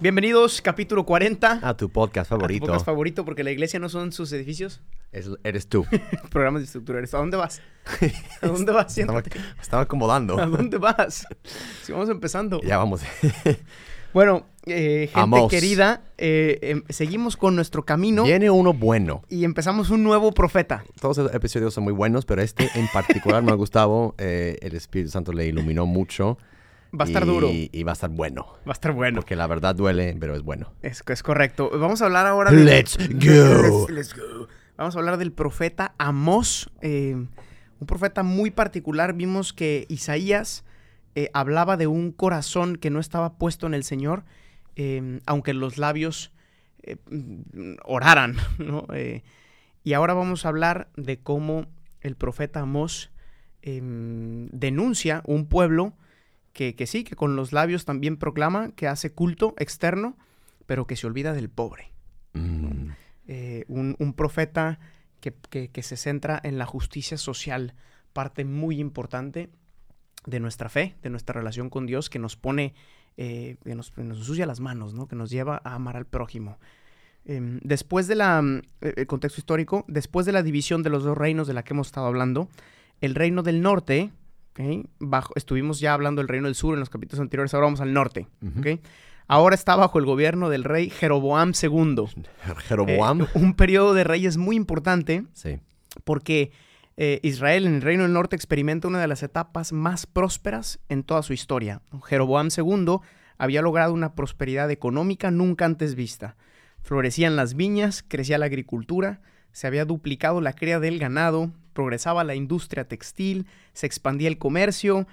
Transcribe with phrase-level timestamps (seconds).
[0.00, 1.60] Bienvenidos, capítulo 40.
[1.62, 2.66] A tu podcast a tu favorito.
[2.66, 4.80] podcast favorito, porque la iglesia no son sus edificios,
[5.12, 5.84] Es- eres tú.
[6.30, 7.00] programas de estructura.
[7.00, 7.60] ¿A dónde vas?
[8.40, 8.96] ¿A dónde vas?
[8.96, 9.30] estaba, Siéntate.
[9.60, 10.38] estaba acomodando.
[10.40, 11.26] ¿A dónde vas?
[11.82, 12.60] Si vamos empezando.
[12.62, 13.02] Ya vamos.
[14.12, 19.22] Bueno, eh, gente querida, eh, em, seguimos con nuestro camino Viene uno bueno.
[19.28, 20.82] y empezamos un nuevo profeta.
[21.00, 24.16] Todos los episodios son muy buenos, pero este en particular me ha gustado.
[24.18, 26.38] Eh, el Espíritu Santo le iluminó mucho.
[26.98, 27.48] Va a estar y- duro.
[27.52, 28.46] Y va a estar bueno.
[28.66, 29.20] Va a estar bueno.
[29.20, 30.72] Porque la verdad duele, pero es bueno.
[30.82, 31.70] Es, es correcto.
[31.78, 32.64] Vamos a hablar ahora de...
[32.64, 33.88] Let's go.
[33.88, 34.48] Let's, let's go.
[34.76, 36.70] Vamos a hablar del profeta Amós.
[36.80, 39.14] eh, un profeta muy particular.
[39.14, 40.64] Vimos que Isaías
[41.14, 44.24] eh, hablaba de un corazón que no estaba puesto en el Señor,
[44.76, 46.32] eh, aunque los labios
[47.84, 48.36] oraran.
[48.58, 48.86] ¿no?
[49.82, 51.66] Y ahora vamos a hablar de cómo
[52.00, 53.10] el profeta Amós
[53.62, 55.94] eh, denuncia un pueblo
[56.60, 60.18] que, que sí, que con los labios también proclama, que hace culto externo,
[60.66, 61.90] pero que se olvida del pobre.
[62.34, 62.90] Mm.
[63.28, 64.78] Eh, un, un profeta
[65.20, 67.72] que, que- que se centra en la justicia social,
[68.12, 69.48] parte muy importante
[70.26, 72.74] de nuestra fe, de nuestra relación con Dios, que nos pone,
[73.16, 75.08] eh, que nos, que nos ensucia las manos, ¿no?
[75.08, 76.58] que nos lleva a amar al prójimo.
[77.24, 81.04] Em, después de la, mm, eh, el contexto histórico, después de la división de los
[81.04, 82.50] dos reinos de la que hemos estado hablando,
[83.00, 84.10] el reino del norte,
[85.34, 88.26] estuvimos ya hablando del reino del sur en los capítulos anteriores, ahora vamos al norte,
[89.26, 92.04] ahora está bajo el gobierno del rey Jeroboam II.
[92.68, 93.22] Jeroboam.
[93.22, 95.60] Eh, un periodo de reyes muy importante sí.
[96.04, 96.52] porque
[96.96, 101.02] eh, Israel en el Reino del Norte experimenta una de las etapas más prósperas en
[101.02, 101.80] toda su historia.
[102.04, 102.98] Jeroboam II
[103.38, 106.36] había logrado una prosperidad económica nunca antes vista.
[106.82, 112.34] Florecían las viñas, crecía la agricultura, se había duplicado la cría del ganado, progresaba la
[112.34, 115.06] industria textil, se expandía el comercio.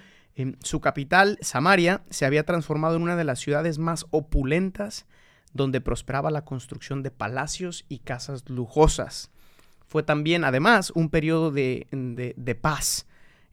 [0.63, 5.06] su capital, Samaria, se había transformado en una de las ciudades más opulentas
[5.53, 9.31] donde prosperaba la construcción de palacios y casas lujosas.
[9.88, 13.07] Fue también, además, un periodo de, de- de paz,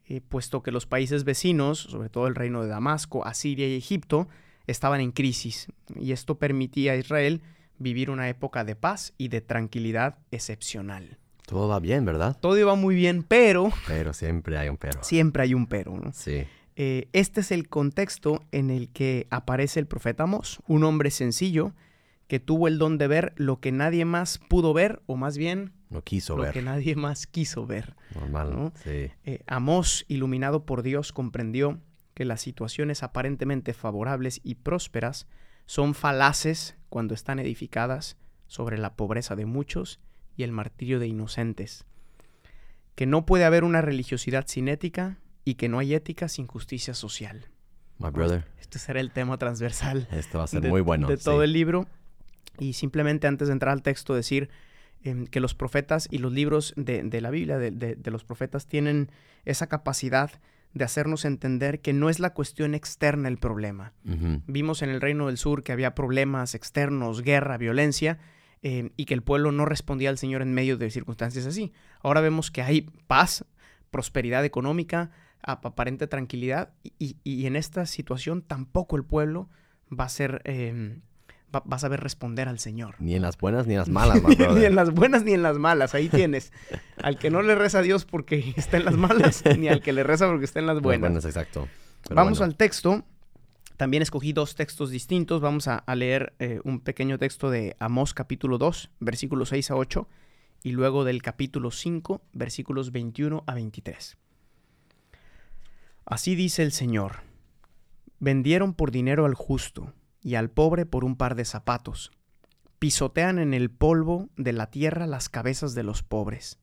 [0.07, 4.29] eh, puesto que los países vecinos, sobre todo el reino de Damasco, Asiria y Egipto,
[4.67, 7.41] estaban en crisis, y esto permitía a Israel
[7.79, 11.19] vivir una época de paz y de tranquilidad excepcional.
[11.47, 12.37] Todo va bien, ¿verdad?
[12.41, 15.03] Todo iba muy bien, pero Pero siempre hay un pero.
[15.03, 15.97] siempre hay un pero.
[15.97, 16.13] ¿no?
[16.13, 16.45] Sí.
[16.77, 21.73] Eh, este es el contexto en el que aparece el profeta Amós, un hombre sencillo
[22.27, 25.73] que tuvo el don de ver lo que nadie más pudo ver, o más bien
[25.91, 26.53] No quiso lo ver.
[26.55, 27.95] que nadie más quiso ver.
[28.15, 28.51] Normal.
[28.57, 28.73] ¿no?
[28.83, 29.11] Sí.
[29.25, 31.79] Eh, Amós, iluminado por Dios, comprendió
[32.15, 35.27] que las situaciones aparentemente favorables y prósperas
[35.67, 38.17] son falaces cuando están edificadas
[38.47, 40.01] sobre la pobreza de muchos
[40.37, 41.85] y el martirio de inocentes.
[42.95, 46.95] Que no puede haber una religiosidad sin ética y que no hay ética sin justicia
[46.95, 47.47] social.
[47.99, 48.45] My brother.
[48.61, 51.07] Este será el tema transversal Esto va a ser de, muy bueno.
[51.09, 51.25] de sí.
[51.25, 51.87] todo el libro.
[52.59, 54.49] Y simplemente antes de entrar al texto decir
[55.03, 58.67] em, que los profetas y los libros de, de la Biblia, de, de- los profetas,
[58.67, 59.11] tienen
[59.45, 60.31] esa capacidad
[60.73, 63.93] de hacernos entender que no es la cuestión externa el problema.
[64.09, 64.43] Ujú.
[64.47, 68.19] Vimos en el Reino del Sur que había problemas externos, guerra, violencia,
[68.65, 71.73] em, y que el pueblo no respondía al Señor en medio de circunstancias así.
[72.03, 73.45] Ahora vemos que hay paz,
[73.91, 75.11] prosperidad económica,
[75.43, 79.49] ap- aparente tranquilidad, y, en esta situación tampoco el pueblo
[79.93, 81.03] va a ser, em,
[81.55, 82.97] va, va a saber responder al Señor.
[82.99, 85.59] Ni en las buenas ni en las malas, ni en las buenas ni en las
[85.59, 86.51] malas, ahí tienes.
[87.03, 89.93] al que no le reza a Dios porque está en las malas, ni al que
[89.93, 91.25] le reza porque está en las Las buenas.
[91.27, 91.69] exacto.
[92.03, 92.51] Pero Vamos bueno.
[92.53, 93.05] al texto.
[93.77, 95.41] También escogí dos textos distintos.
[95.41, 100.09] Vamos a, leer eh, un pequeño texto de Amós capítulo 2, versículos 6 a 8,
[100.63, 104.17] y luego del capítulo 5, versículos 21 a 23.
[106.07, 107.23] Así dice el Señor.
[108.21, 109.93] Vendieron por dinero al justo
[110.23, 112.13] y al pobre por un par de zapatos.
[112.79, 116.59] Pisotean en el polvo de la tierra las cabezas de los pobres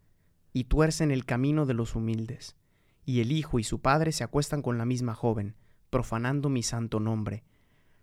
[0.54, 2.56] y tuercen el camino de los humildes
[3.06, 5.56] y el hijo y su padre se acuestan con la misma joven,
[5.92, 7.44] profanando mi santo nombre.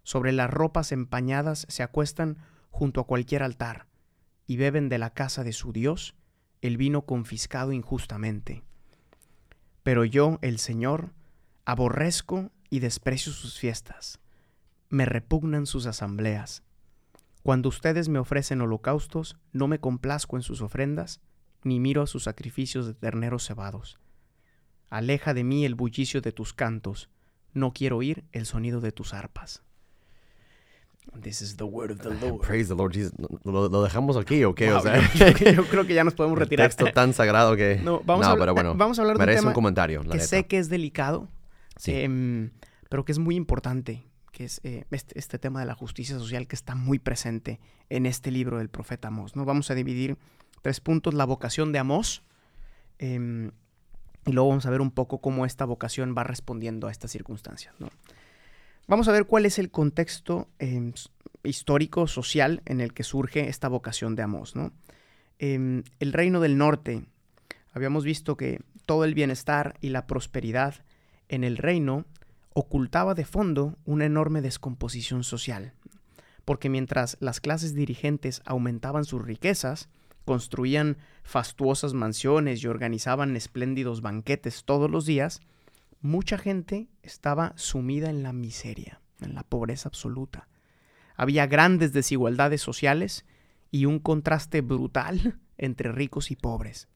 [0.04, 2.38] Sobre las ropas empañadas se acuestan
[2.70, 3.88] junto a cualquier altar,
[4.46, 6.14] y beben de la casa de su Dios
[6.62, 8.62] el vino confiscado injustamente.
[9.82, 11.12] Pero yo, el Señor,
[11.64, 14.20] aborrezco y desprecio sus fiestas,
[14.88, 16.62] me repugnan sus asambleas.
[17.42, 21.20] Cuando ustedes me ofrecen holocaustos, no me complazco en sus ofrendas,
[21.62, 23.98] ni miro a sus sacrificios de terneros cebados.
[24.90, 27.10] Aleja de mí el bullicio de tus cantos,
[27.54, 29.62] no quiero oír el sonido de tus arpas.
[31.22, 32.46] This is the word of the Lord.
[32.46, 33.12] Praise the Lord Jesus.
[33.44, 34.68] ¿Lo, lo dejamos aquí o qué?
[34.70, 35.00] Wow, o sea,
[35.54, 36.68] yo, creo que ya nos podemos retirar.
[36.68, 37.80] texto tan sagrado que...
[37.82, 40.18] No, vamos, pero bueno, vamos a hablar de un merece tema un comentario, la que
[40.18, 40.28] neta.
[40.28, 41.28] sé que es delicado,
[41.76, 41.92] Sí.
[41.94, 42.50] em,
[42.90, 46.46] pero que es muy importante, que es eh, este, este tema de la justicia social
[46.46, 47.58] que está muy presente
[47.88, 49.34] en este libro del profeta Amós.
[49.34, 49.44] ¿no?
[49.46, 50.18] Vamos a dividir
[50.60, 52.22] tres puntos, la vocación de Amós,
[52.98, 53.50] em,
[54.28, 57.74] y luego vamos a ver un poco cómo esta vocación va respondiendo a estas circunstancias.
[57.78, 57.88] ¿no?
[58.86, 60.92] Vamos a ver cuál es el contexto em,
[61.42, 64.54] histórico, social, en el que surge esta vocación de Amós.
[64.54, 64.72] ¿no?
[65.38, 67.06] Em, el reino del norte,
[67.72, 70.74] habíamos visto que todo el bienestar y la prosperidad
[71.30, 72.04] en el reino
[72.52, 75.72] ocultaba de fondo una enorme descomposición social,
[76.44, 79.88] porque mientras las clases dirigentes aumentaban sus riquezas,
[80.28, 85.40] construían fastuosas mansiones y organizaban espléndidos banquetes todos los días,
[86.02, 90.46] mucha gente estaba sumida en la miseria, en la pobreza absoluta.
[91.16, 93.24] Había grandes desigualdades sociales
[93.70, 96.88] y un contraste brutal entre ricos y pobres.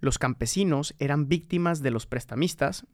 [0.00, 2.86] Los campesinos eran víctimas de los prestamistas,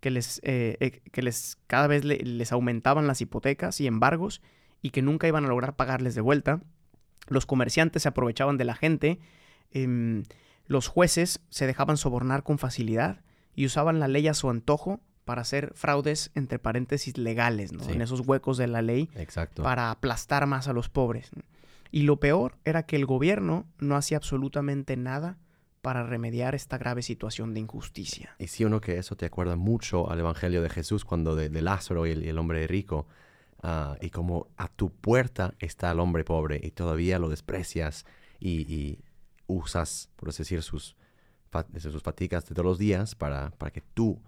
[0.00, 4.40] que les, eh, eh, que les cada vez le- les aumentaban las hipotecas y embargos
[4.80, 6.62] y que nunca iban a lograr pagarles de vuelta.
[7.26, 9.18] Los comerciantes se aprovechaban de la gente,
[9.70, 10.24] em,
[10.66, 13.20] los jueces se dejaban sobornar con facilidad
[13.54, 17.84] y usaban la ley a su antojo para hacer fraudes entre paréntesis legales, ¿no?
[17.84, 17.92] Sí.
[17.92, 19.62] en esos huecos de la ley Exacto.
[19.62, 21.30] para aplastar más a los pobres.
[21.90, 25.38] Y lo peor era que el gobierno no hacía absolutamente nada
[25.80, 28.34] para remediar esta grave situación de injusticia.
[28.38, 31.62] Y sí, uno que eso te acuerda mucho al Evangelio de Jesús cuando de, de
[31.62, 33.06] Lázaro y el, y el hombre rico.
[33.64, 38.04] Ah, y como a tu puerta está el hombre pobre y todavía lo desprecias
[38.38, 38.98] y,
[39.46, 40.96] usas, por así decir, sus,
[41.78, 44.20] sus fatigas de todos los días para, para que tú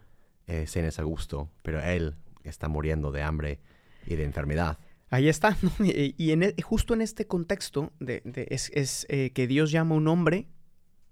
[0.47, 3.61] eh, cenes a gusto, pero él está muriendo de hambre
[4.07, 4.79] y de enfermedad.
[5.11, 5.57] Ahí está.
[5.81, 9.95] Y, en e- justo en este contexto de, de- es, es, eh, que Dios llama
[9.95, 10.49] a un hombre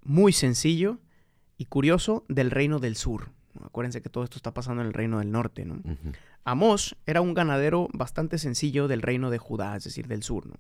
[0.03, 0.99] muy sencillo
[1.57, 3.31] y curioso del reino del sur.
[3.63, 5.65] Acuérdense que todo esto está pasando en el reino del norte.
[5.65, 5.81] ¿no?
[6.45, 10.47] Amós era un ganadero bastante sencillo del reino de Judá, es decir, del sur.
[10.47, 10.55] ¿no?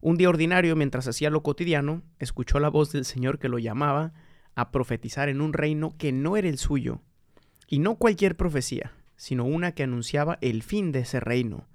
[0.00, 4.12] Un día ordinario, mientras hacía lo cotidiano, escuchó la voz del Señor que lo llamaba
[4.54, 7.00] a profetizar en un reino que no era el suyo.
[7.66, 11.68] Y no cualquier profecía, sino una que anunciaba el fin de ese reino,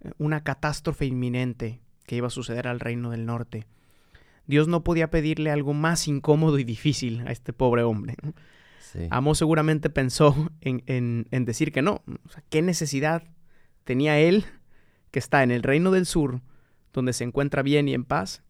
[0.00, 3.66] eh, una catástrofe inminente que iba a suceder al reino del norte.
[4.46, 8.16] Dios no podía pedirle algo más incómodo y difícil a este pobre hombre.
[8.92, 9.06] Sí.
[9.10, 12.02] Amós seguramente pensó en, en- en decir que no.
[12.24, 13.22] O sea, ¿Qué necesidad
[13.84, 14.44] tenía él,
[15.10, 16.40] que está en el reino del sur,
[16.92, 18.42] donde se encuentra bien y en paz,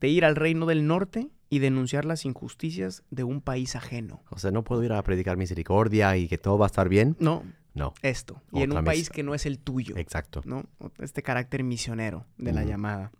[0.00, 4.22] de ir al reino del norte y denunciar las injusticias de un país ajeno?
[4.30, 7.16] O sea, no puedo ir a predicar misericordia y que todo va a estar bien.
[7.18, 7.42] No,
[7.74, 8.42] No, esto.
[8.52, 9.96] Y en un país que no es el tuyo.
[9.96, 10.42] exacto.
[10.44, 10.64] ¿no?
[10.98, 13.10] Este carácter misionero de la llamada.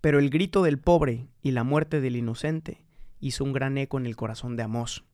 [0.00, 2.84] Pero el grito del pobre y la muerte del inocente
[3.20, 5.04] hizo un gran eco en el corazón de Amós.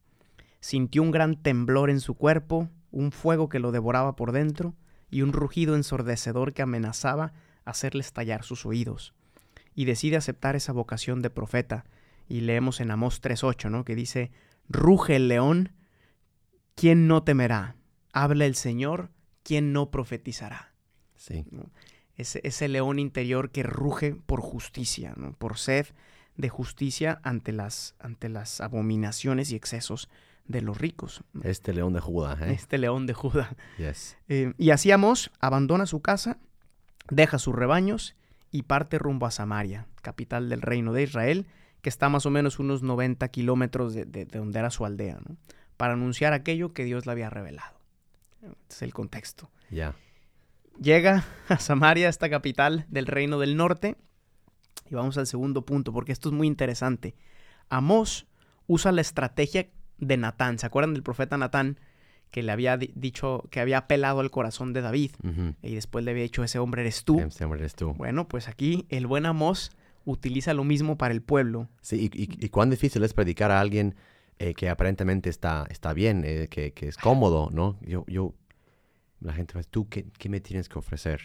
[0.61, 4.75] Sintió un gran temblor en su cuerpo, un fuego que lo devoraba por dentro
[5.11, 7.33] y un rugido ensordecedor que amenazaba
[7.65, 9.15] hacerle estallar sus oídos.
[9.75, 11.85] Y decide aceptar esa vocación de profeta.
[12.29, 13.85] Y leemos en Amós 3.8, ¿no?
[13.85, 14.31] Que dice,
[14.69, 15.73] ruge el león,
[16.75, 17.77] ¿quién no temerá?
[18.13, 19.11] Habla el Señor,
[19.43, 20.75] ¿quién no profetizará?
[21.17, 21.45] Sí.
[22.17, 25.35] ese, ese león interior que ruge por justicia, ¿no?
[25.35, 25.87] por sed
[26.37, 30.09] de justicia ante las, ante las abominaciones y excesos
[30.47, 31.23] de los ricos.
[31.43, 32.53] Este león de Judá, ¿eh?
[32.53, 33.55] Este león de Judá.
[33.79, 34.17] Yes.
[34.29, 36.39] Eh, y así Amós abandona su casa,
[37.11, 38.17] deja sus rebaños
[38.51, 41.47] y parte rumbo a Samaria, capital del reino de Israel,
[41.83, 45.19] que está más o menos unos 90 kilómetros de, de- de donde era su aldea,
[45.27, 45.37] ¿no?
[45.77, 47.79] para anunciar aquello que Dios le había revelado.
[48.43, 49.51] Este es el contexto.
[49.71, 49.95] Ya.
[50.81, 53.97] Llega a Samaria, esta capital del reino del norte.
[54.91, 57.15] Y vamos al segundo punto, porque esto es muy interesante.
[57.69, 58.27] Amós
[58.67, 59.69] usa la estrategia
[60.01, 60.59] de Natán.
[60.59, 61.79] ¿Se acuerdan del profeta Natán?
[62.31, 65.13] Que le había di- dicho, que había apelado al corazón de David.
[65.63, 67.19] Y después le había dicho, ese hombre eres tú.
[67.21, 67.93] Ese hombre eres tú.
[67.95, 69.71] Bueno, pues aquí el buen Amós
[70.05, 71.69] utiliza lo mismo para el pueblo.
[71.81, 73.95] Sí, y, y- y cuán difícil es predicar a alguien
[74.39, 77.79] eh, que aparentemente está, está bien, eh, que, que es cómodo, ¿no?
[77.83, 78.33] Yo, yo,
[79.21, 81.21] la gente va, ¿tú qué, qué me tienes que ofrecer?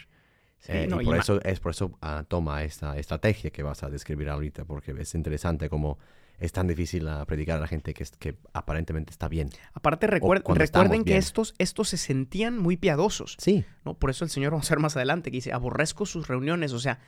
[0.60, 3.84] Sí, Eh, no, y por eso, es por eso ah, toma esta estrategia que vas
[3.84, 5.98] a describir ahorita, porque es interesante cómo
[6.39, 9.50] es tan difícil predicar a la gente que, es- que aparentemente está bien.
[9.74, 11.18] Aparte, recuer- recuerden que bien.
[11.20, 13.36] estos, estos se sentían muy piadosos.
[13.39, 13.94] Sí, ¿no?
[13.94, 16.74] Por eso el Señor, vamos a ver más adelante, que dice, aborrezco sus reuniones.
[16.74, 17.00] O sea,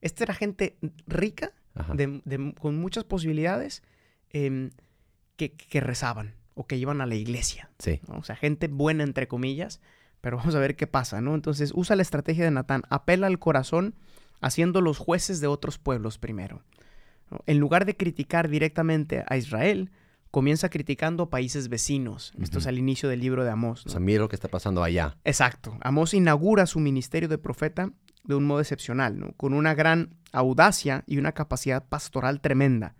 [0.00, 1.94] Esta era gente rica, Ajá.
[1.94, 3.84] de- de- con muchas posibilidades,
[4.30, 4.70] em,
[5.36, 7.70] que, que rezaban o que iban a la iglesia.
[7.78, 8.00] Sí.
[8.08, 8.18] ¿no?
[8.18, 9.80] O sea, gente buena, entre comillas,
[10.20, 11.36] pero vamos a ver qué pasa, ¿no?
[11.36, 13.94] Entonces, usa la estrategia de Natán, apela al corazón,
[14.40, 16.64] haciendo los jueces de otros pueblos primero.
[17.32, 17.40] ¿No?
[17.46, 19.90] En lugar de criticar directamente a Israel,
[20.30, 22.32] comienza criticando países vecinos.
[22.40, 23.82] Esto es al inicio del libro de Amós.
[23.84, 23.90] O ¿no?
[23.92, 25.16] sea, mira lo que está pasando allá.
[25.24, 25.76] Exacto.
[25.82, 27.90] Amós inaugura su ministerio de profeta
[28.24, 29.32] de un modo excepcional, ¿no?
[29.32, 32.94] con una gran audacia y una capacidad pastoral tremenda.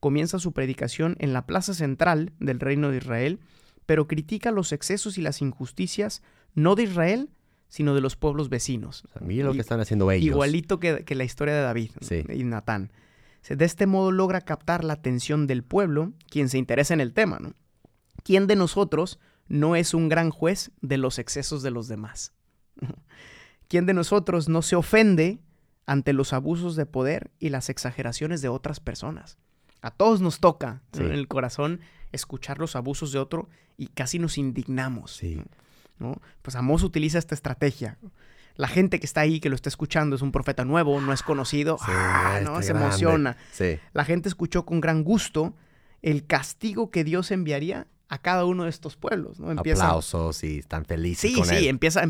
[0.00, 3.38] Comienza su predicación en la plaza central del reino de Israel,
[3.86, 6.22] pero critica los excesos y las injusticias
[6.54, 7.30] no de Israel,
[7.68, 9.04] sino de los pueblos vecinos.
[9.04, 10.26] O sea, mira lo Y- que están haciendo ellos.
[10.26, 11.90] Igualito que, que la historia de David
[12.34, 12.90] y Natán.
[13.48, 17.38] De este modo logra captar la atención del pueblo, quien se interesa en el tema.
[17.40, 17.54] ¿no?
[18.22, 19.18] ¿Quién de nosotros
[19.48, 22.32] no es un gran juez de los excesos de los demás?
[23.68, 25.40] ¿Quién de nosotros no se ofende
[25.86, 29.38] ante los abusos de poder y las exageraciones de otras personas?
[29.80, 31.80] A todos nos toca en el corazón
[32.12, 35.16] escuchar los abusos de otro y casi nos indignamos.
[35.16, 35.42] Sí.
[35.98, 36.20] ¿no?
[36.42, 37.98] Pues Amós utiliza esta estrategia.
[38.56, 41.22] La gente que está ahí, que lo está escuchando, es un profeta nuevo, no es
[41.22, 42.40] conocido, Sí, ¡ah!
[42.42, 42.60] ¿no?
[42.62, 42.86] se grande.
[42.86, 43.36] emociona.
[43.52, 43.78] Sí.
[43.92, 45.54] La gente escuchó con gran gusto
[46.02, 49.40] el castigo que Dios enviaría a cada uno de estos pueblos.
[49.40, 49.50] ¿no?
[49.50, 51.66] Empieza, Aplausos y están felices Sí, con sí, él.
[51.68, 52.02] empieza,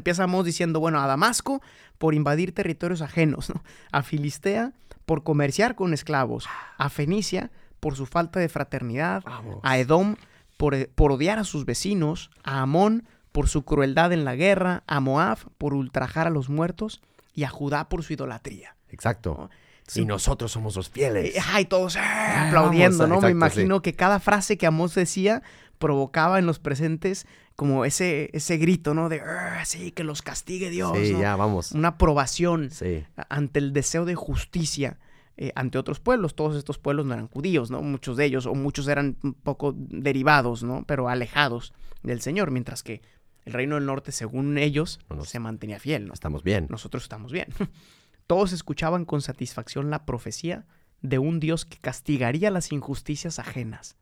[0.44, 1.62] diciendo, bueno, a Damasco
[1.98, 3.62] por invadir territorios ajenos, ¿no?
[3.92, 4.72] a Filistea
[5.06, 9.60] por comerciar con esclavos, a Fenicia por su falta de fraternidad, Vamos.
[9.62, 10.16] a Edom
[10.56, 14.82] por, eh, por odiar a sus vecinos, a Amón por su crueldad en la guerra,
[14.86, 17.00] a Moab por ultrajar a los muertos
[17.34, 18.76] y a Judá por su idolatría.
[18.90, 19.50] Exacto.
[19.86, 20.02] Sí.
[20.02, 21.34] Y nosotros somos los fieles.
[21.52, 23.20] Ay, todos eh, aplaudiendo, ¿no?
[23.20, 25.42] Me imagino que cada frase que Amós decía
[25.78, 29.08] provocaba en los presentes como ese, ese grito, ¿no?
[29.08, 31.20] De, "Ah, sí, que los castigue Dios, sí, ¿no?
[31.20, 31.72] ya, vamos.
[31.72, 33.04] Una aprobación Sí.
[33.28, 34.98] ante el deseo de justicia
[35.38, 36.34] eh, ante otros pueblos.
[36.36, 37.80] Todos estos pueblos no eran judíos, ¿no?
[37.82, 40.84] Muchos de ellos, o muchos eran un poco derivados, ¿no?
[40.86, 41.72] Pero alejados
[42.02, 43.00] del Señor, mientras que
[43.44, 46.14] el reino del norte, según ellos, No se mantenía fiel, ¿no?
[46.14, 46.66] Estamos bien.
[46.70, 47.48] Nosotros estamos bien.
[48.26, 50.66] Todos escuchaban con satisfacción la profecía
[51.00, 53.96] de un Dios que castigaría las injusticias ajenas.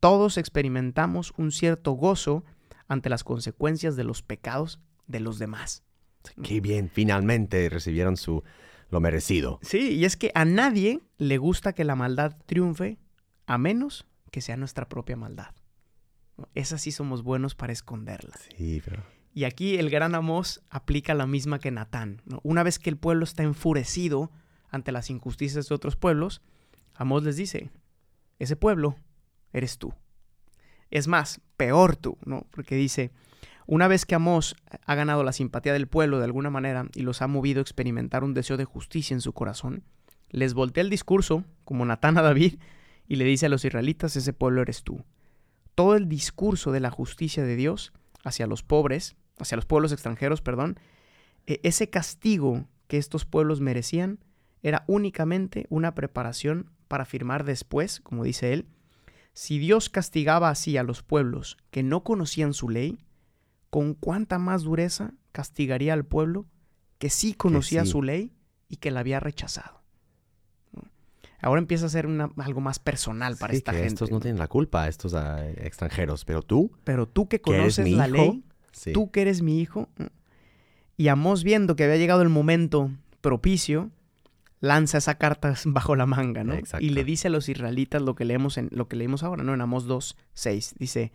[0.00, 2.44] Todos experimentamos un cierto gozo
[2.86, 5.82] ante las consecuencias de los pecados de los demás.
[6.42, 6.90] Qué bien.
[6.92, 8.42] Finalmente recibieron su
[8.90, 9.58] lo merecido.
[9.62, 12.98] Sí, y es que a nadie le gusta que la maldad triunfe
[13.46, 15.54] a menos que sea nuestra propia maldad.
[16.54, 18.34] Esas sí somos buenos para esconderla.
[18.56, 19.02] Sí, pero.
[19.34, 22.22] Y aquí el gran Amós aplica la misma que Natán.
[22.24, 22.40] ¿no?
[22.42, 24.32] Una vez que el pueblo está enfurecido
[24.70, 26.42] ante las injusticias de otros pueblos,
[26.94, 27.70] Amós les dice,
[28.38, 28.96] ese pueblo
[29.52, 29.94] eres tú.
[30.90, 32.46] Es más, peor tú, ¿no?
[32.50, 33.12] Porque dice,
[33.66, 37.22] una vez que Amós ha ganado la simpatía del pueblo de alguna manera y los
[37.22, 39.84] ha movido a experimentar un deseo de justicia en su corazón,
[40.30, 42.58] les voltea el discurso, como Natán a David,
[43.06, 45.04] y le dice a los israelitas, ese pueblo eres tú.
[45.78, 47.92] Todo el discurso de la justicia de Dios
[48.24, 50.80] hacia los pobres, hacia los pueblos extranjeros, perdón,
[51.46, 54.18] e- ese castigo que estos pueblos merecían
[54.60, 58.66] era únicamente una preparación para afirmar después, como dice él,
[59.34, 62.98] si Dios castigaba así a los pueblos que no conocían su ley,
[63.70, 66.46] con cuánta más dureza castigaría al pueblo
[66.98, 67.92] que sí conocía sí.
[67.92, 68.32] su ley
[68.68, 69.77] y que la había rechazado.
[71.40, 73.94] Ahora empieza a ser una- algo más personal para Sí, esta que gente.
[73.94, 76.24] estos no tienen la culpa, estos ah, extranjeros.
[76.24, 78.16] Pero tú, Pero tú que conoces la hijo.
[78.16, 78.92] ley, Sí.
[78.92, 79.88] tú que eres mi hijo.
[80.96, 82.90] Y Amós viendo que había llegado el momento
[83.20, 83.90] propicio,
[84.60, 86.54] lanza esa carta bajo la manga, ¿no?
[86.54, 86.84] Exacto.
[86.84, 89.54] Y le dice a los israelitas lo que leemos en lo que leemos ahora, ¿no?
[89.54, 90.74] En Amós 2, 6.
[90.78, 91.12] Dice,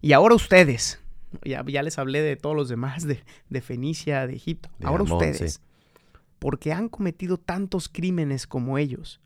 [0.00, 1.00] y ahora ustedes,
[1.44, 5.02] ya, ya les hablé de todos los demás, de, de Fenicia, de Egipto, De ahora
[5.04, 5.60] Amón, ustedes, sí.
[6.38, 9.20] porque han cometido tantos crímenes como ellos,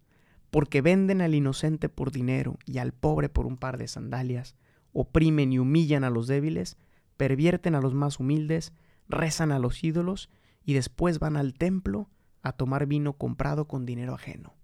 [0.54, 4.54] porque venden al inocente por dinero y al pobre por un par de sandalias,
[4.92, 6.76] oprimen y humillan a los débiles,
[7.16, 8.72] pervierten a los más humildes,
[9.08, 10.30] rezan a los ídolos
[10.64, 12.08] y después van al templo
[12.40, 14.54] a tomar vino comprado con dinero ajeno.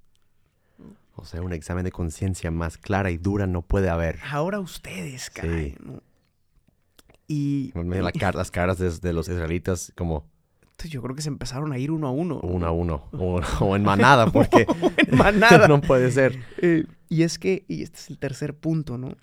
[1.17, 4.21] O sea, un examen de conciencia más clara y dura no puede haber.
[4.31, 5.73] Ahora ustedes, caray.
[5.73, 5.77] Sí.
[5.85, 6.05] ¿no?
[7.27, 10.31] Y la las caras de, de los israelitas como
[10.89, 12.41] yo creo que se empezaron a ir uno a uno.
[12.41, 13.05] uno a uno.
[13.13, 15.69] O, o en manada, porque En manada.
[15.69, 16.43] no puede ser.
[16.59, 19.17] Eh, y es que, y este es el tercer punto, ¿no?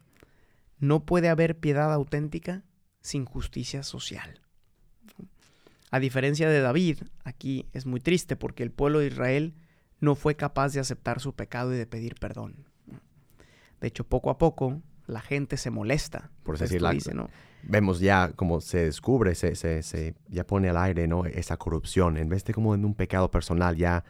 [0.80, 2.64] No puede haber piedad auténtica
[3.02, 4.42] sin justicia social.
[5.90, 9.54] A diferencia de David, aquí es muy triste porque el pueblo de Israel
[10.00, 12.66] no fue capaz de aceptar su pecado y de pedir perdón.
[13.80, 16.30] De hecho, poco a poco, la gente se molesta.
[16.44, 17.30] Por Esto decir la- dice, ¿no?
[17.64, 21.26] Vemos ya como se descubre, se, se, se ya pone al aire, ¿no?
[21.26, 22.18] Esa corrupción.
[22.18, 24.04] En vez de como en un pecado personal, ya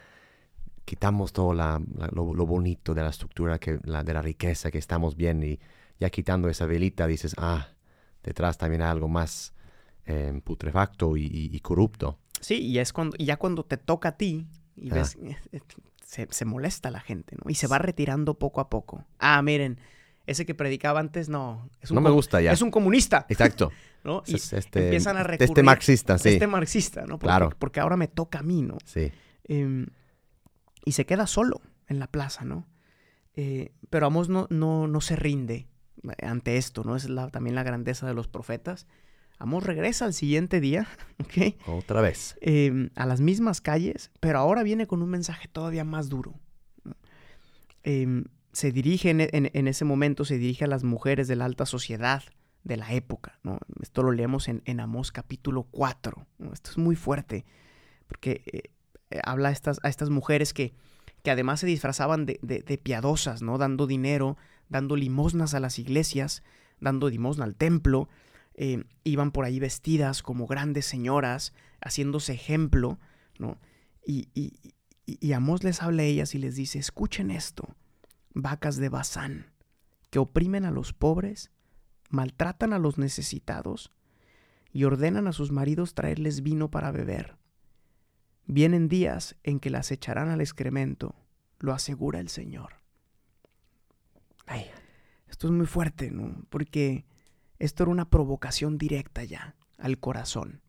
[0.86, 4.78] quitamos todo la- la- lo, lo bonito de la estructura, que, de la riqueza, que
[4.78, 5.60] estamos bien y
[6.00, 7.70] ya quitando esa velita dices, ah,
[8.24, 9.54] detrás también hay algo más
[10.06, 12.18] eh, putrefacto y, y- y corrupto.
[12.40, 14.96] Sí, y es cuando, y ya cuando te toca a ti y Ah.
[14.96, 15.60] ves, eh, eh,
[16.06, 17.50] se, se molesta la gente, ¿no?
[17.50, 19.04] Y se va retirando poco a poco.
[19.20, 19.80] Ah, miren,
[20.28, 21.70] ese que predicaba antes, no.
[21.82, 22.52] Es un No me gusta ya.
[22.52, 23.72] Es un comunista, Exacto.
[24.04, 24.22] ¿no?
[24.28, 26.30] Y Es este, empiezan a de recurrir este marxista, sí.
[26.30, 27.18] este marxista, ¿no?
[27.18, 27.50] Porque, Claro.
[27.58, 28.78] Porque ahora me toca a mí, ¿no?
[28.86, 29.12] Sí,
[29.46, 29.88] Em,
[30.86, 32.68] y se queda solo en la plaza, ¿no?
[33.36, 35.68] Eh, pero Amos no, no, no se rinde
[36.22, 36.96] ante esto, ¿no?
[36.96, 38.88] Es la- también la grandeza de los profetas.
[39.40, 40.88] Amos regresa al siguiente día,
[41.20, 41.56] ¿ok?
[41.68, 42.38] otra vez.
[42.42, 46.34] Em, a las mismas calles, pero ahora viene con un mensaje todavía más duro.
[46.84, 46.96] ¿no?
[48.58, 52.24] Se dirige en, en- ese momento, se dirige a las mujeres de la alta sociedad
[52.64, 53.38] de la época.
[53.44, 53.60] ¿no?
[53.84, 56.26] Esto lo leemos en, en Amós capítulo 4.
[56.40, 56.54] ¿no?
[56.54, 57.46] Esto es muy fuerte,
[58.08, 58.42] porque
[59.12, 60.74] eh, habla a estas, a estas mujeres que,
[61.22, 63.60] que además se disfrazaban de, de- piadosas, ¿no?
[63.60, 64.38] dando dinero,
[64.70, 66.42] dando limosnas a las iglesias,
[66.80, 68.10] dando limosna al templo.
[68.56, 72.98] eh, iban por ahí vestidas como grandes señoras, haciéndose ejemplo,
[73.38, 73.60] ¿no?
[74.04, 74.54] Y, y,
[75.06, 77.76] y Amós les habla a ellas y les dice, escuchen esto,
[78.42, 79.52] vacas de Bazán,
[80.10, 81.52] que oprimen a los pobres,
[82.10, 83.92] maltratan a los necesitados
[84.72, 87.38] y ordenan a sus maridos traerles vino para beber.
[88.46, 91.16] Vienen días en que las echarán al excremento,
[91.60, 92.76] lo asegura el Señor.
[94.46, 94.66] Ay,
[95.28, 96.46] esto es muy fuerte, ¿no?
[96.50, 97.06] Porque
[97.60, 100.62] esto era una provocación directa ya al corazón.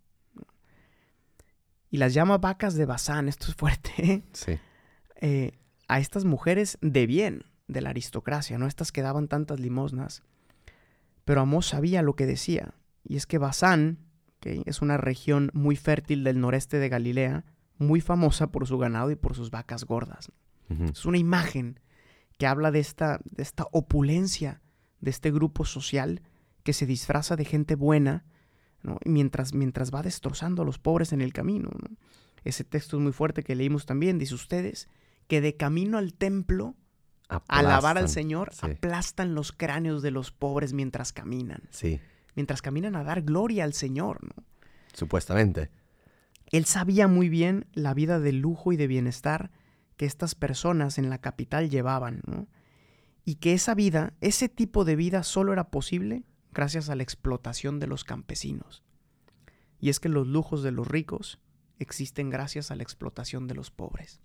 [1.91, 4.25] Y las llama vacas de Bazán, esto es fuerte, ¿eh?
[4.33, 4.59] Sí,
[5.21, 5.59] eh,
[5.89, 8.67] a estas mujeres de bien de la aristocracia, ¿no?
[8.67, 10.23] Estas que daban tantas limosnas.
[11.25, 13.99] Pero Amós sabía lo que decía, y es que Bazán,
[14.41, 17.45] que es una región muy fértil del noreste de Galilea,
[17.77, 20.33] muy famosa por su ganado y por sus vacas gordas.
[20.91, 21.81] Es una imagen
[22.37, 24.61] que habla de esta, de esta opulencia
[25.01, 26.23] de este grupo social
[26.63, 28.25] que se disfraza de gente buena,
[28.83, 28.99] ¿no?
[29.05, 31.71] Mientras, mientras va destrozando a los pobres en el camino.
[31.71, 31.97] ¿no?
[32.45, 34.89] Ese texto es muy fuerte que leímos también, dice ustedes,
[35.27, 36.77] que de camino al templo,
[37.49, 38.09] alabar al.
[38.09, 38.67] Señor, sí.
[38.67, 42.01] aplastan los cráneos de los pobres mientras caminan, Sí,
[42.35, 44.19] mientras caminan a dar gloria al Señor.
[44.25, 44.45] ¿no?
[44.99, 45.71] supuestamente.
[46.51, 49.51] Él sabía muy bien la vida de lujo y de bienestar
[49.97, 52.49] que estas personas en la capital llevaban, ¿no?
[53.25, 57.79] Y que esa vida, ese tipo de vida solo era posible gracias a la explotación
[57.79, 58.83] de los campesinos.
[59.81, 61.39] Y es que los lujos de los ricos
[61.79, 64.21] existen gracias a la explotación de los pobres.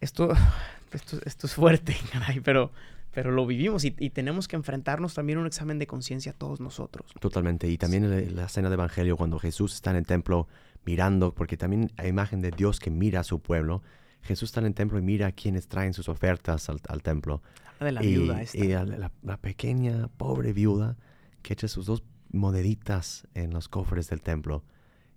[0.00, 0.32] Esto,
[0.92, 2.72] esto, esto es fuerte, caray, pero,
[3.12, 6.60] pero lo vivimos y, y tenemos que enfrentarnos también a un examen de conciencia todos
[6.60, 7.12] nosotros.
[7.20, 7.68] Totalmente.
[7.68, 10.46] Y también el- la escena de Evangelio cuando Jesús está en el templo
[10.84, 13.82] mirando, porque también hay imagen de Dios que mira a su pueblo.
[14.22, 17.42] Jesús está en el templo y mira a quienes traen sus ofertas al, al templo.
[17.80, 18.58] Habla de la y viuda esta.
[18.58, 20.96] y a la, la- la pequeña, pobre viuda
[21.42, 24.64] que echa sus dos moneditas en los cofres del templo.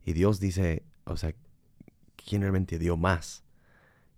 [0.06, 1.34] Y Dios dice, o sea,
[2.16, 3.44] ¿quién realmente dio más?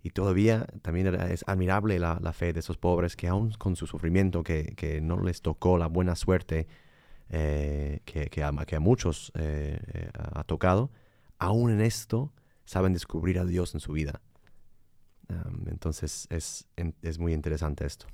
[0.04, 3.86] Y todavía también es admirable la, la fe de esos pobres que aún con su
[3.86, 6.68] sufrimiento, que, que no les tocó la buena suerte
[7.30, 10.92] eh, que, que a, que a muchos eh, eh, ha tocado,
[11.38, 12.32] aún en esto
[12.66, 14.20] saben descubrir a Dios en su vida.
[15.30, 16.68] Um, entonces es,
[17.00, 18.06] es muy interesante esto.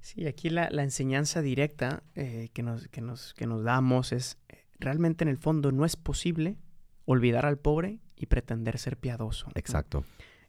[0.00, 4.38] Sí, aquí la, la enseñanza directa eh, que, nos, que, nos, que nos damos es,
[4.48, 6.56] eh, realmente en el fondo no es posible
[7.04, 9.48] olvidar al pobre y pretender ser piadoso.
[9.48, 9.52] ¿no?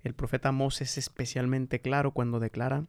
[0.07, 2.85] El profeta Amós es especialmente claro cuando declara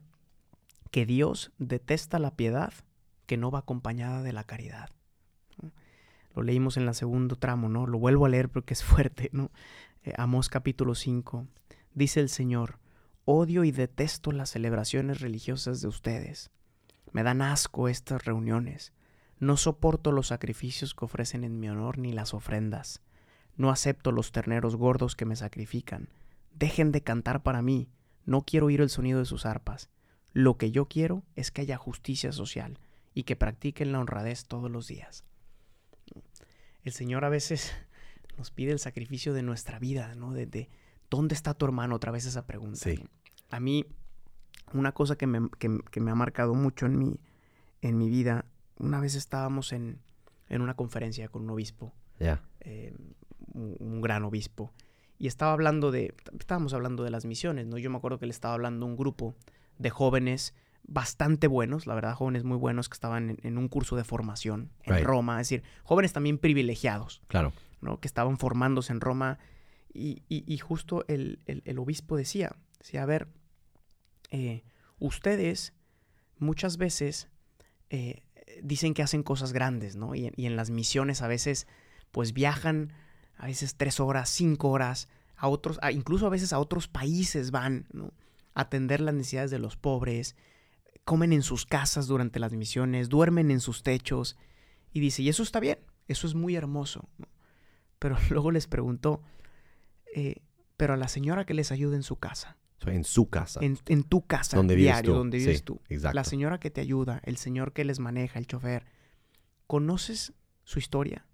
[0.89, 2.73] que Dios detesta la piedad
[3.25, 4.89] que no va acompañada de la caridad.
[6.33, 7.87] Lo leímos en el segundo tramo, ¿no?
[7.87, 9.51] Lo vuelvo a leer porque es fuerte, ¿no?
[10.03, 11.45] Eh, Amós capítulo 5.
[11.93, 12.79] Dice el Señor,
[13.25, 16.51] odio y detesto las celebraciones religiosas de ustedes.
[17.11, 18.93] Me dan asco estas reuniones.
[19.39, 23.01] No soporto los sacrificios que ofrecen en mi honor ni las ofrendas.
[23.57, 26.07] No acepto los terneros gordos que me sacrifican.
[26.53, 27.89] Dejen de cantar para mí.
[28.25, 29.89] No quiero oír el sonido de sus arpas.
[30.33, 32.79] Lo que yo quiero es que haya justicia social
[33.13, 35.23] y que practiquen la honradez todos los días.
[36.83, 37.73] El Señor a veces
[38.37, 40.33] nos pide el sacrificio de nuestra vida, ¿no?
[40.33, 40.69] De, de,
[41.09, 41.95] ¿dónde está tu hermano?
[41.95, 42.77] Otra vez esa pregunta.
[42.79, 43.03] Sí.
[43.49, 43.85] A mí,
[44.73, 47.19] una cosa que me, que- que me ha marcado mucho en mi,
[47.81, 48.45] en mi vida,
[48.77, 49.99] una vez estábamos en,
[50.47, 51.93] en una conferencia con un obispo
[52.61, 52.93] eh,
[53.53, 54.71] un, un gran obispo.
[55.19, 57.77] Y estaba hablando de, estábamos hablando de las misiones, ¿no?
[57.77, 59.35] Yo me acuerdo que le estaba hablando a un grupo
[59.77, 63.95] de jóvenes bastante buenos, la verdad, jóvenes muy buenos que estaban en, en un curso
[63.97, 65.05] de formación en Right.
[65.05, 67.51] Roma, es decir, jóvenes también privilegiados, Claro.
[67.81, 67.99] ¿no?
[67.99, 69.37] Que estaban formándose en Roma
[69.93, 73.27] Y, y- y justo el, el- el obispo decía, decía, a ver,
[74.31, 74.63] eh,
[74.99, 75.73] ustedes
[76.37, 77.27] muchas veces
[77.89, 78.21] eh,
[78.61, 80.13] dicen que hacen cosas grandes, ¿no?
[80.15, 81.67] Y en las misiones a veces,
[82.11, 82.93] pues viajan,
[83.39, 87.49] a veces tres horas, cinco horas, a otros, a- incluso a veces a otros países
[87.51, 88.13] van, ¿no?
[88.53, 90.35] A atender las necesidades de los pobres,
[91.05, 94.37] comen en sus casas durante las misiones, duermen en sus techos.
[94.93, 97.09] Y dice, y eso está bien, eso es muy hermoso.
[97.17, 97.27] ¿no?
[97.97, 99.21] Pero luego les preguntó,
[100.15, 100.35] eh,
[100.77, 103.59] pero a la señora que les ayuda en su casa, en su casa.
[103.63, 105.17] en, en tu casa, Donde vives diario, tú.
[105.17, 106.15] donde vives Sí, tú, exacto.
[106.15, 108.85] la señora que te ayuda, el señor que les maneja, el chofer,
[109.67, 111.25] ¿conoces su historia?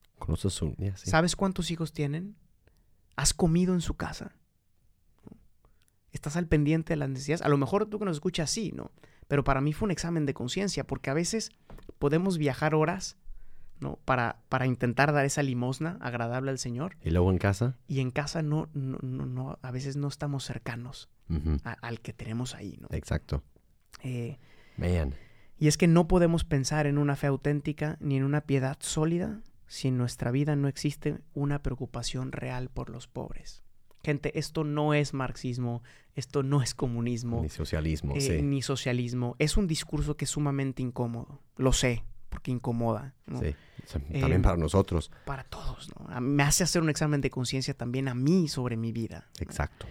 [0.95, 1.09] Sí.
[1.09, 2.35] ¿Sabes cuántos hijos tienen?
[3.15, 4.35] ¿Has comido en su casa?
[6.11, 7.41] ¿Estás al pendiente de las necesidades?
[7.41, 8.91] A lo mejor tú que nos escuchas sí, ¿no?
[9.27, 11.51] Pero para mí fue un examen de conciencia, porque a veces
[11.99, 13.17] podemos viajar horas,
[13.81, 13.97] ¿no?
[14.05, 17.75] Para, para intentar dar esa limosna agradable al Señor, Y luego en casa.
[17.87, 21.09] y en casa no, no, no, no a veces no estamos cercanos
[21.63, 22.87] a- al que tenemos ahí, ¿no?
[22.91, 23.43] Exacto.
[24.03, 24.37] Eh,
[24.77, 25.15] Man.
[25.57, 29.41] y es que no podemos pensar en una fe auténtica ni en una piedad sólida
[29.67, 33.63] si en nuestra vida no existe una preocupación real por los pobres.
[34.03, 35.81] Gente, esto no es marxismo,
[36.13, 38.41] esto no es comunismo, Ni socialismo, eh, sí.
[38.43, 39.35] ni socialismo.
[39.39, 41.41] Es un discurso que es sumamente incómodo.
[41.57, 43.15] Lo sé, porque incomoda.
[43.25, 43.39] ¿no?
[43.39, 43.55] Sí.
[44.09, 45.11] Eh, También para nosotros.
[45.25, 45.89] Para todos.
[45.97, 46.21] ¿no?
[46.21, 49.27] Me hace hacer un examen de conciencia también a mí sobre mi vida.
[49.39, 49.43] ¿no?
[49.43, 49.87] Exacto.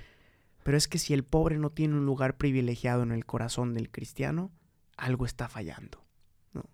[0.62, 3.90] Pero es que si el pobre no tiene un lugar privilegiado en el corazón del
[3.90, 4.52] cristiano,
[4.96, 6.04] algo está fallando.
[6.52, 6.64] ¿no?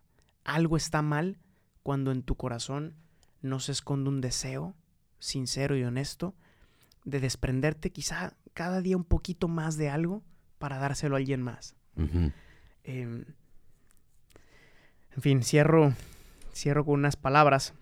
[0.44, 1.38] Algo está mal
[1.82, 2.94] cuando en tu corazón
[3.42, 4.74] no se esconde un deseo
[5.18, 6.34] sincero y honesto
[7.04, 10.22] de desprenderte quizá cada día un poquito más de algo
[10.58, 11.74] para dárselo a alguien más.
[12.84, 13.24] Eh,
[15.16, 15.94] en fin, cierro,
[16.52, 17.74] cierro con unas palabras,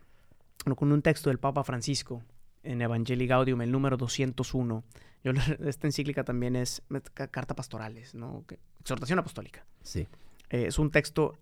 [0.76, 2.22] con un texto del Papa Francisco
[2.62, 4.84] en Evangelii Gaudium, el número 201.
[5.24, 5.32] Yo,
[5.66, 6.82] esta encíclica también es
[7.14, 8.44] ca- carta pastorales, ¿no?
[8.80, 9.64] Exhortación apostólica.
[9.82, 10.06] Sí.
[10.50, 11.36] Eh, es un texto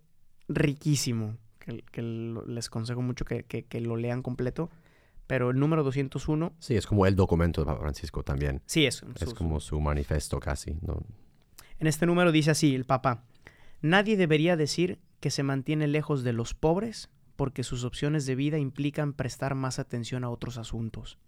[0.49, 1.37] riquísimo,
[1.93, 4.71] que, les aconsejo mucho que, que- que lo lean completo.
[5.27, 8.63] Pero el número 201, Sí, es como el documento de Papa Francisco también.
[8.67, 9.03] sí es.
[9.21, 10.77] Es su- como su manifiesto casi.
[10.83, 11.03] ¿no?
[11.81, 13.25] En este número dice así el Papa,
[13.83, 18.59] nadie debería decir que se mantiene lejos de los pobres porque sus opciones de vida
[18.59, 21.19] implican prestar más atención a otros asuntos.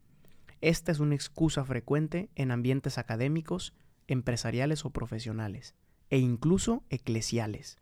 [0.61, 3.75] Esta es una excusa frecuente en ambientes académicos,
[4.07, 5.75] empresariales o profesionales,
[6.09, 7.79] e incluso eclesiales.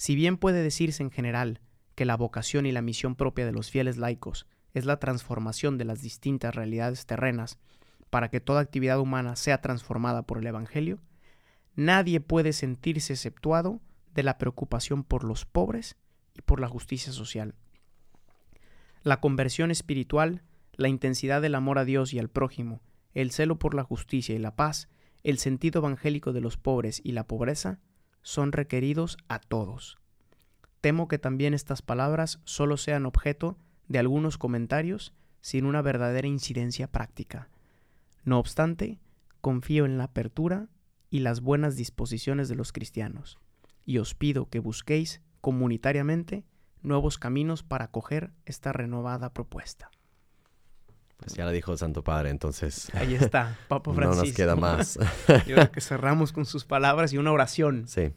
[0.00, 1.60] Si bien puede decirse en general
[1.94, 5.84] que la vocación y la misión propia de los fieles laicos es la transformación de
[5.84, 7.58] las distintas realidades terrenas
[8.08, 11.00] para que toda actividad humana sea transformada por el Evangelio,
[11.76, 13.82] nadie puede sentirse exceptuado
[14.14, 15.96] de la preocupación por los pobres
[16.32, 17.54] y por la justicia social.
[19.02, 22.80] La conversión espiritual, la intensidad del amor a Dios y al prójimo,
[23.12, 24.88] el celo por la justicia y la paz,
[25.24, 27.80] el sentido evangélico de los pobres y la pobreza,
[28.22, 29.98] son requeridos a todos.
[30.80, 36.86] Temo que también estas palabras solo sean objeto de algunos comentarios sin una verdadera incidencia
[36.90, 37.48] práctica.
[38.24, 38.98] No obstante,
[39.40, 40.68] confío en la apertura
[41.10, 43.38] y las buenas disposiciones de los cristianos,
[43.84, 46.44] y os pido que busquéis comunitariamente
[46.82, 49.90] nuevos caminos para acoger esta renovada propuesta.
[51.20, 54.26] Pues ya lo dijo el Santo Padre, entonces Ahí está, Papa no Francisco.
[54.26, 54.98] nos queda más.
[55.46, 57.86] Yo creo que cerramos con sus palabras y una oración.
[57.88, 58.12] sí.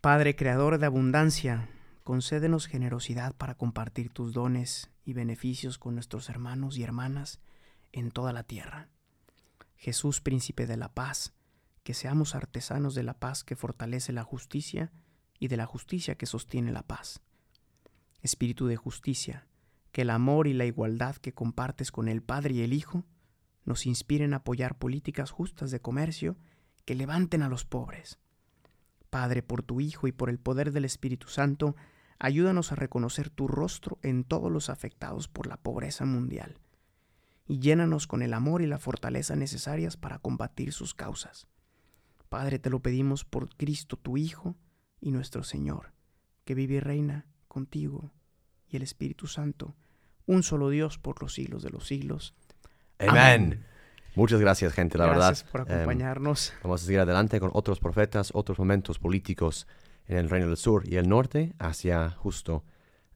[0.00, 1.68] Padre Creador de abundancia,
[2.04, 7.38] concédenos generosidad para compartir tus dones y beneficios con nuestros hermanos y hermanas
[7.92, 8.88] en toda la tierra.
[9.76, 11.34] Jesús, príncipe de la paz,
[11.82, 14.90] que seamos artesanos de la paz que fortalece la justicia
[15.38, 17.20] y de la justicia que sostiene la paz.
[18.22, 19.46] Espíritu de justicia,
[19.92, 23.04] que el amor y la igualdad que compartes con el Padre y el Hijo
[23.64, 26.36] nos inspiren a apoyar políticas justas de comercio
[26.84, 28.18] que levanten a los pobres.
[29.10, 31.76] Padre, por tu Hijo y por el poder del Espíritu Santo,
[32.18, 36.58] ayúdanos a reconocer tu rostro en todos los afectados por la pobreza mundial
[37.50, 41.48] y llénanos con el amor y la fortaleza necesarias para combatir sus causas.
[42.28, 44.54] Padre, te lo pedimos por Cristo tu Hijo
[45.00, 45.92] y nuestro Señor,
[46.44, 48.12] que vive y reina contigo
[48.70, 49.74] y el Espíritu Santo,
[50.26, 52.34] un solo Dios por los siglos de los siglos.
[52.98, 53.64] Amén.
[54.14, 55.50] Muchas gracias, gente, la Gracias verdad.
[55.52, 56.52] por em, acompañarnos.
[56.62, 59.66] Vamos a seguir adelante con otros profetas, otros momentos políticos
[60.06, 62.64] en el Reino del Sur y el Norte hacia justo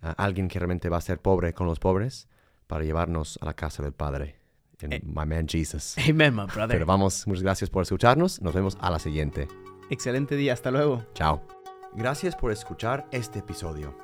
[0.01, 2.29] a alguien que realmente va a ser pobre con los pobres
[2.67, 4.37] para llevarnos a la casa del Padre.
[4.81, 5.03] En Eh.
[5.05, 5.97] My Man Jesus.
[6.09, 6.69] Amen, my brother.
[6.69, 8.41] Pero vamos, muchas gracias por escucharnos.
[8.41, 9.49] Nos vemos a la siguiente.
[9.91, 11.05] Excelente día, hasta luego.
[11.15, 11.43] Chao.
[11.95, 14.04] Gracias por escuchar este episodio.